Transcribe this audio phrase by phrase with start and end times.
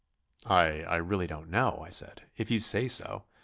[0.49, 0.81] "I...
[0.81, 3.25] I really don't know," I said; "if you say so...."